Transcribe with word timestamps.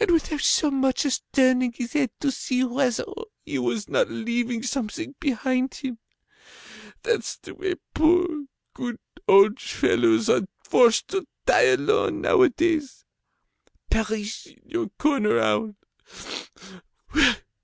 And 0.00 0.10
without 0.10 0.40
so 0.40 0.70
much 0.70 1.04
as 1.04 1.20
turning 1.34 1.72
his 1.72 1.92
head 1.92 2.10
to 2.20 2.30
see 2.32 2.64
whether 2.64 3.04
he 3.44 3.58
was 3.58 3.90
not 3.90 4.08
leaving 4.08 4.62
something 4.62 5.14
behind 5.20 5.74
him! 5.74 5.98
That's 7.02 7.36
the 7.36 7.54
way 7.54 7.74
poor, 7.92 8.46
good 8.72 8.98
old 9.28 9.60
fellows 9.60 10.30
are 10.30 10.48
forced 10.64 11.08
to 11.08 11.26
die 11.44 11.74
alone, 11.76 12.22
nowadays. 12.22 13.04
Perish 13.90 14.46
in 14.46 14.62
your 14.66 14.88
corner, 14.98 15.38
owl! 15.38 15.74